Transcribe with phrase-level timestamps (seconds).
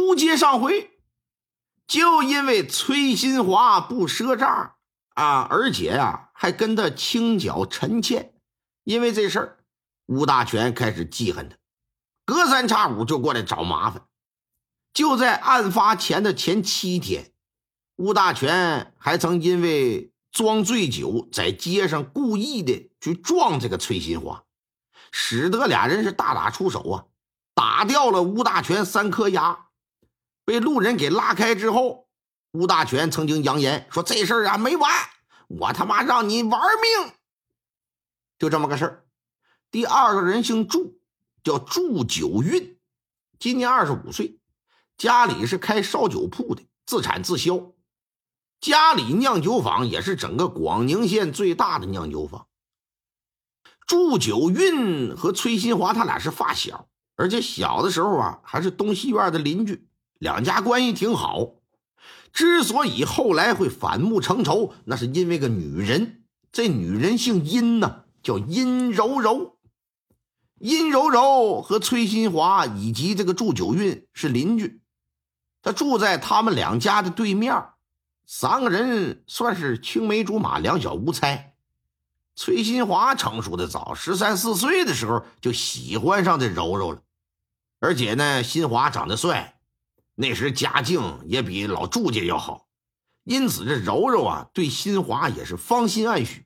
[0.00, 0.92] 书接上回，
[1.86, 4.76] 就因为崔新华不赊账
[5.14, 8.32] 啊，而且呀还跟他清剿陈欠，
[8.84, 9.58] 因为这事儿，
[10.06, 11.56] 吴大全开始记恨他，
[12.24, 14.06] 隔三差五就过来找麻烦。
[14.94, 17.32] 就在案发前的前七天，
[17.96, 24.44] 吴大全还曾因为装醉酒，在街上故意的去撞这个崔新华，
[25.12, 27.04] 使得俩人是大打出手啊，
[27.54, 29.66] 打掉了吴大全三颗牙。
[30.50, 32.08] 被路人给拉开之后，
[32.50, 34.90] 吴大全曾经扬言说：“这事儿啊没完，
[35.46, 37.12] 我他妈让你玩命！”
[38.36, 39.04] 就这么个事儿。
[39.70, 40.98] 第二个人姓祝，
[41.44, 42.76] 叫祝九运，
[43.38, 44.40] 今年二十五岁。
[44.98, 47.70] 家里是开烧酒铺的，自产自销。
[48.60, 52.48] 家里酿酒坊也是整个广宁县最大的酿酒坊。
[53.86, 59.86] 祝九运和崔新华他俩是发小，而且小的时候啊还是东西院的邻居，
[60.20, 61.54] 两家关系挺好。
[62.32, 66.22] 之所以后来会反目成仇，那是因为个女人。
[66.52, 69.56] 这女人姓殷呢，叫殷柔柔。
[70.58, 74.80] 殷柔柔和崔新华以及这个祝九运是邻居。
[75.62, 77.64] 他住在他们两家的对面，
[78.26, 81.54] 三个人算是青梅竹马、两小无猜。
[82.36, 87.02] 崔新华成熟的早，十三四岁的时候就喜欢上这柔柔了，
[87.80, 89.59] 而且呢，新华长得帅，
[90.20, 92.68] 那时家境也比老祝家要好，
[93.24, 96.44] 因此这柔柔啊对新华也是芳心暗许。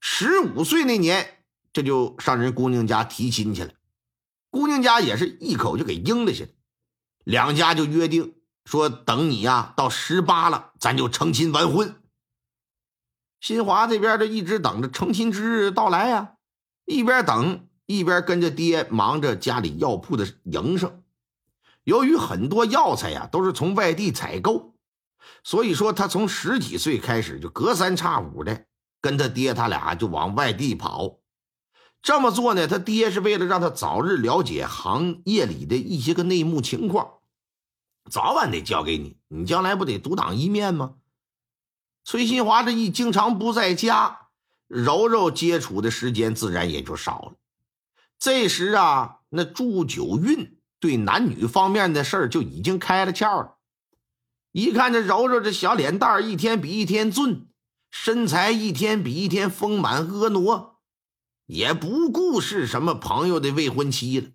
[0.00, 3.72] 十五岁那年，这就上人姑娘家提亲去了，
[4.50, 6.44] 姑娘家也是一口就给应了下。
[7.22, 12.02] 两家就约定说，等你呀到十八了，咱就成亲完婚。
[13.38, 16.34] 新华这边就一直等着成亲之日到来呀，
[16.84, 21.04] 一边等一边跟着爹忙着家里药铺的营生。
[21.88, 24.74] 由于很多药材呀都是从外地采购，
[25.42, 28.66] 所以说他从十几岁开始就隔三差五的
[29.00, 31.20] 跟他爹他俩就往外地跑。
[32.02, 37.20] 这么做呢，他爹是为了让他早日了解行业里的一些个内幕情况。
[38.10, 40.96] 早晚得交给你，你将来不得独当一面吗？
[42.04, 44.28] 崔新华这一经常不在家，
[44.66, 47.32] 柔柔接触的时间自然也就少了。
[48.18, 53.56] 这时啊，那祝九运对男女方面的事儿就已经开了窍了。
[54.52, 57.48] 一看这柔柔这小脸蛋一天比一天俊，
[57.90, 60.76] 身材一天比一天丰满婀娜，
[61.46, 64.28] 也不顾是什么朋友的未婚妻了。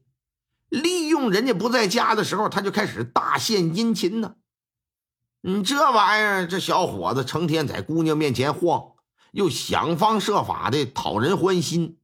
[0.70, 4.36] 利用人家不在家的时候，他就开始大献殷勤呢。
[5.42, 8.94] 你这玩意儿，这小伙子成天在姑娘面前晃，
[9.34, 11.98] 又想方设法的讨人欢心。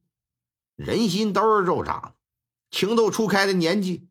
[0.76, 2.14] 人心都是肉长，
[2.70, 4.09] 情窦初开的年纪，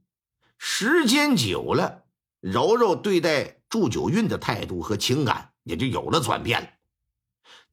[0.62, 2.04] 时间久了，
[2.42, 6.70] 柔柔对待祝九运的态度和情感也就有了转变了。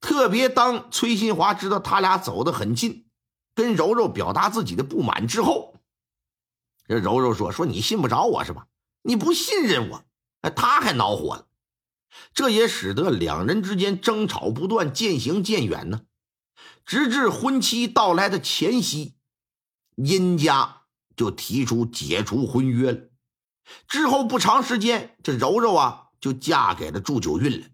[0.01, 3.09] 特别当崔新华知道他俩走得很近，
[3.55, 5.75] 跟柔柔表达自己的不满之后。
[6.87, 8.69] 这柔柔说：“说你信不着我是吧？
[9.03, 10.05] 你不信任我，
[10.43, 11.49] 哎，他还恼火了。
[12.33, 16.03] 这也使得两人之间争吵不断，渐行渐远呢。
[16.85, 19.17] 直至婚期到来的前夕，
[19.97, 20.83] 殷家
[21.16, 23.00] 就提出解除婚约了。
[23.88, 27.66] 之后不长时间，这柔柔啊就嫁给了祝九运了。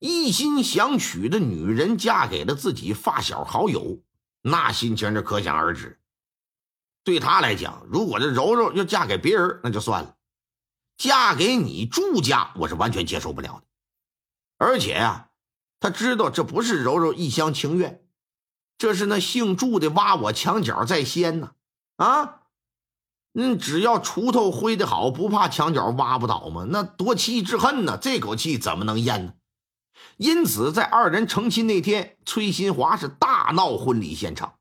[0.00, 4.02] 一心想娶的女人嫁给了自己发小好友，
[4.40, 6.00] 那心情就可想而知。”
[7.04, 10.16] 对他来讲，如果这柔柔要嫁给别人，那就算了；
[10.96, 13.66] 嫁给你祝家，我是完全接受不了的。
[14.56, 15.30] 而且呀，
[15.80, 18.04] 他知道这不是柔柔一厢情愿，
[18.78, 21.54] 这是那姓祝的挖我墙角在先呢。
[22.02, 22.38] 啊
[23.34, 26.66] 嗯，只要锄头挥的好，不怕墙角挖不倒吗？
[26.68, 27.96] 那夺妻之恨呢？
[27.96, 29.34] 这口气怎么能咽呢？
[30.18, 34.58] 因此，在二人成亲那天，崔新华是大闹婚礼现场。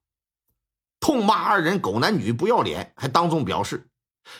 [1.01, 3.89] 痛骂二人狗男女不要脸，还当众表示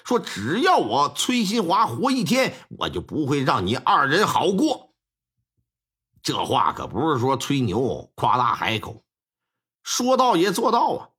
[0.06, 4.94] 说：“只要我崔新华活一天，我就不会让你二人好过。”
[6.24, 9.04] 这话可不是说吹牛夸大海口，
[9.84, 11.10] 说到也做到啊！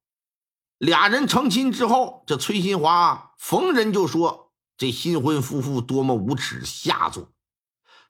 [0.82, 7.30] 俩人成亲之后，这崔新华逢人就说这新婚夫妇多么无耻下作，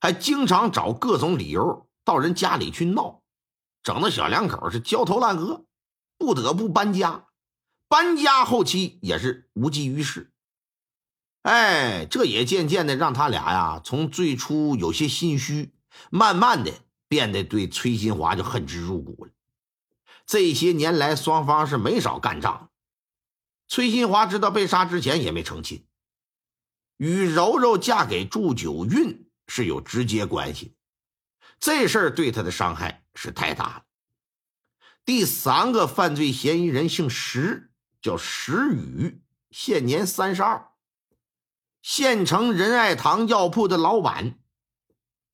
[0.01, 3.21] 还经常找各种理由到人家里去闹，
[3.83, 5.67] 整的小两口是焦头烂额。
[6.17, 7.27] 不得不搬家，
[7.89, 10.33] 搬家后期也是无济于事。
[11.43, 15.75] 哎，这也渐渐的让他俩呀，从最初有些心虚，
[16.11, 16.73] 慢慢的
[17.07, 19.31] 变得对崔新华就恨之入骨了。
[20.27, 22.71] 这些年来，双方是没少干仗。
[23.69, 25.87] 崔新华知道被杀之前也没成亲，
[26.97, 30.75] 与柔柔嫁给祝九运是有直接关系。
[31.59, 33.83] 这事儿对他的伤害是太大了。
[35.05, 40.71] 第三个犯罪嫌疑人姓石，叫石宇，现年三十二，
[41.83, 44.39] 县城仁爱堂药铺的老板，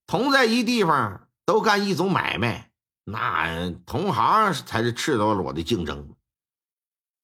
[0.06, 2.68] 同在一地方，都干一种买卖，
[3.10, 6.14] 那同行才是赤裸裸的竞争。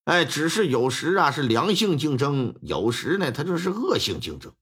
[0.05, 4.55] 哎，只是有时啊是良性竞争，有时呢他就是恶性竞争。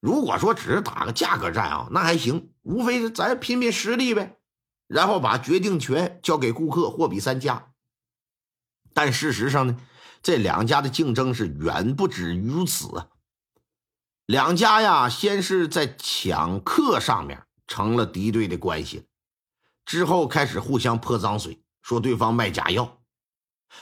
[0.00, 4.38] 如果说只是打个价格战啊，那还行，无非是咱拼拼实力呗，
[4.86, 7.72] 然后把决定权交给顾客，货比三家。
[8.94, 9.76] 但事实上呢，
[10.22, 13.08] 这两家的竞争是远不止于此啊。
[14.26, 19.04] 两家呀，先是在抢客上面成了敌对的关系，
[19.84, 23.02] 之后开始互相泼脏水，说对方卖假药。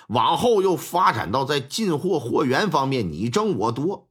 [0.09, 4.09] 往后又发展到在进货货源方面你争我夺，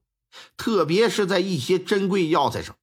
[0.58, 2.76] 特别是在一些珍贵药材上，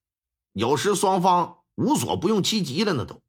[0.52, 2.94] 有时双方无所不用其极了。
[2.94, 3.22] 那都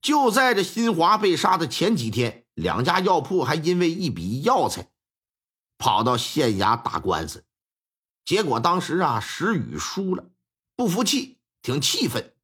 [0.00, 4.90] 就在这新华被杀的前几天，两家药铺还因为一笔药材
[5.78, 7.44] 跑到县衙打官司，
[8.24, 10.30] 结果当时啊石宇输了，
[10.76, 12.34] 不服气，挺气愤，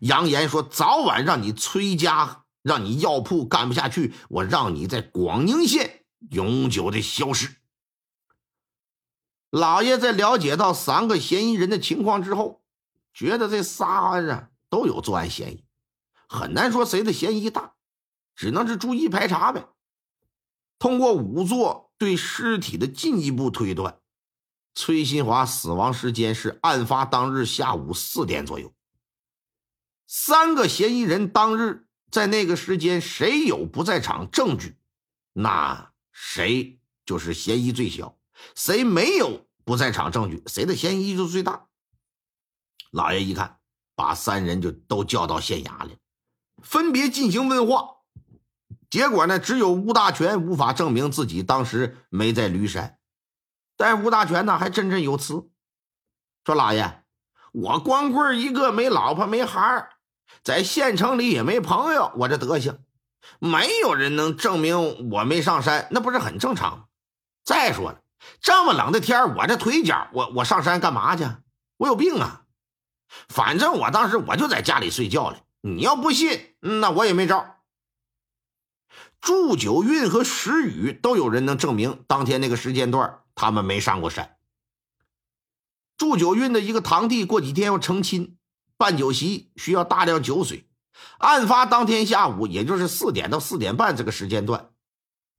[0.00, 2.44] 扬言说早晚让你崔家。
[2.62, 7.56] 让你药铺干不下去，我让你在广宁县永久的消失。
[9.48, 12.62] 老爷在了解到三个嫌疑人的情况之后，
[13.14, 15.64] 觉得这仨人都有作案嫌疑，
[16.28, 17.72] 很难说谁的嫌疑大，
[18.36, 19.70] 只能是逐一排查呗。
[20.78, 23.98] 通过仵作对尸体的进一步推断，
[24.74, 28.70] 崔新华死亡时间是案发当日下午四点左右。
[30.12, 31.86] 三个嫌疑人当日。
[32.10, 34.76] 在那个时间，谁有不在场证据，
[35.32, 38.18] 那谁就是嫌疑最小；
[38.56, 41.68] 谁没有不在场证据，谁的嫌疑就最大。
[42.90, 43.60] 老爷一看，
[43.94, 45.96] 把三人就都叫到县衙里，
[46.60, 47.98] 分别进行问话。
[48.90, 52.98] 结果呢，只有吴大全无法证明自己当时没在驴山，
[53.76, 55.48] 但吴大全呢还振振有词，
[56.44, 57.04] 说：“老爷，
[57.52, 59.92] 我光棍一个，没老婆没孩儿。”
[60.42, 62.78] 在县城里也没朋友，我这德行，
[63.38, 66.88] 没有人能证明我没上山，那不是很正常？
[67.44, 68.00] 再说了，
[68.40, 71.24] 这么冷的天，我这腿脚，我我上山干嘛去？
[71.76, 72.42] 我有病啊！
[73.28, 75.40] 反正我当时我就在家里睡觉了。
[75.62, 77.56] 你要不信，那我也没招。
[79.20, 84.38] 祝九运和石宇都有人能证明当天那个时间段他们没上过山。
[85.98, 88.38] 祝九运的一个堂弟过几天要成亲。
[88.80, 90.64] 办酒席需要大量酒水。
[91.18, 94.70] 案发当天下午，也就是四点到四点半这个时间段，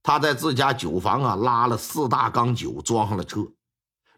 [0.04, 3.48] 他在自家酒房啊拉了四大缸酒，装上了车，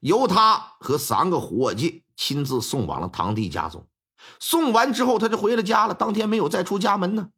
[0.02, 3.88] 由他和三个伙计亲自送往了堂弟家中。
[4.42, 5.94] 送完之后，他就回了家了。
[5.94, 7.30] 当天没有再出家门呢。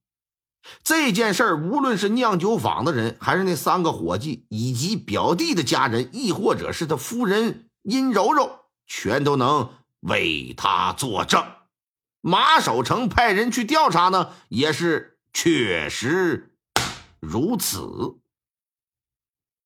[0.84, 11.44] 这件事儿，无论是酿酒坊的人，还是那三个伙计，以及表弟的家人，亦或者是他夫人殷柔柔，全都能为他作证。
[12.28, 16.56] 马守成派人去调查呢，也是确实
[17.20, 18.18] 如此。